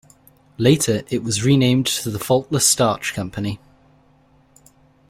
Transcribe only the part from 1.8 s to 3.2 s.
to Faultless Starch